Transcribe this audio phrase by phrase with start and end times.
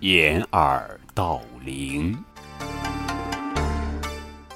[0.00, 2.16] 掩耳盗铃。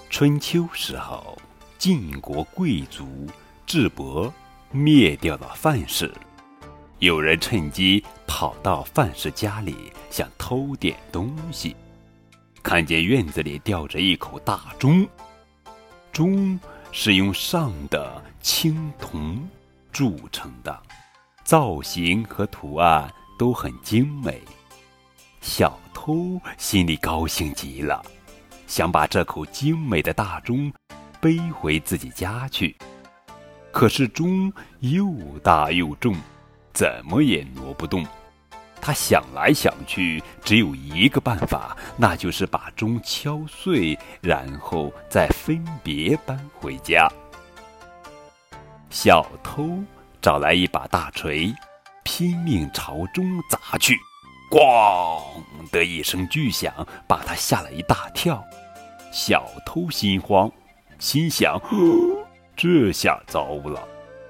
[0.08, 1.36] 春秋时候，
[1.78, 3.26] 晋国贵族
[3.66, 4.32] 智伯
[4.70, 6.14] 灭掉了范氏，
[7.00, 11.74] 有人趁机跑到范氏家里，想偷点东西，
[12.62, 15.04] 看见院子里吊着一口大钟，
[16.12, 16.56] 钟
[16.92, 19.42] 是用上的青铜
[19.90, 20.80] 铸成的，
[21.42, 24.40] 造型和图案都很精美。
[25.42, 28.00] 小偷心里高兴极了，
[28.68, 30.72] 想把这口精美的大钟
[31.20, 32.74] 背回自己家去。
[33.72, 36.14] 可是钟又大又重，
[36.72, 38.06] 怎么也挪不动。
[38.80, 47.08] 他想来想去，只有一个办法，那就是把钟敲碎，然后再分别搬回家。
[48.90, 49.82] 小偷
[50.20, 51.52] 找来一把大锤，
[52.04, 53.98] 拼命朝钟砸去。
[54.52, 55.22] 咣
[55.70, 58.44] 的一声巨响，把他吓了一大跳。
[59.10, 60.52] 小偷心慌，
[60.98, 61.58] 心想：
[62.54, 63.82] 这下糟了，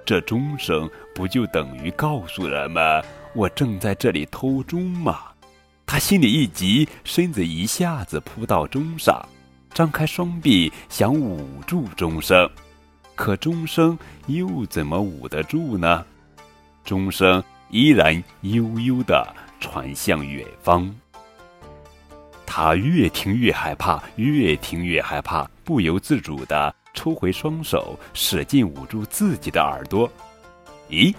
[0.07, 5.23] 这钟声不就等于告诉人们我正在这里偷钟吗？
[5.85, 9.21] 他心里一急，身子一下子扑到钟上，
[9.75, 12.49] 张开双臂想捂住钟声，
[13.17, 13.99] 可钟声
[14.29, 16.07] 又怎么捂得住呢？
[16.85, 19.27] 钟声依然悠悠的。
[19.63, 20.93] 传向远方，
[22.45, 30.11] 他越听越害怕，越听越害怕，不由自主地抽回双手，使劲捂住自己的耳朵。
[30.91, 31.15] 咦，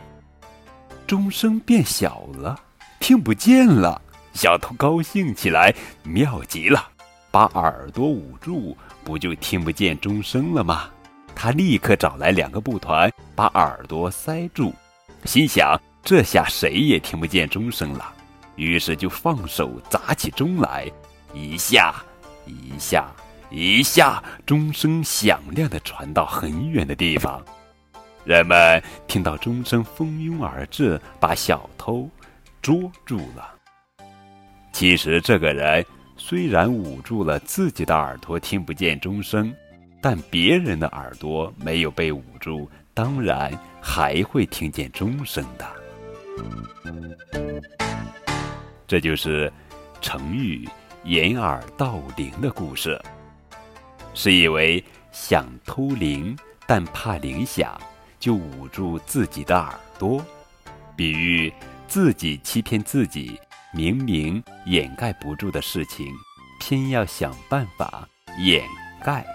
[1.07, 2.59] 钟声变小了，
[2.99, 3.99] 听不见了。
[4.33, 6.85] 小偷高兴起来，妙极了，
[7.31, 10.89] 把耳朵捂住，不就听不见钟声了吗？
[11.33, 14.73] 他立刻找来两个布团，把耳朵塞住，
[15.23, 18.13] 心想：这下谁也听不见钟声了。
[18.55, 20.89] 于是就放手砸起钟来，
[21.33, 21.95] 一下，
[22.45, 23.11] 一下，
[23.49, 27.43] 一下，钟声响亮的传到很远的地方。
[28.23, 32.09] 人们听到钟声蜂拥而至，把小偷
[32.61, 33.53] 捉住了。
[34.71, 35.85] 其实这个人
[36.15, 39.53] 虽然捂住了自己的耳朵，听不见钟声，
[40.01, 43.51] 但别人的耳朵没有被捂住，当然
[43.81, 45.67] 还会听见钟声的。
[48.93, 49.51] 这就是
[50.01, 50.69] 成语
[51.03, 53.01] “掩耳盗铃”的故事，
[54.13, 56.37] 是以为想偷铃，
[56.67, 57.75] 但怕铃响，
[58.19, 60.23] 就捂住自己的耳朵，
[60.95, 61.51] 比喻
[61.87, 63.39] 自己欺骗自己，
[63.73, 66.05] 明明掩盖不住的事情，
[66.59, 68.63] 偏要想办法掩
[69.03, 69.25] 盖。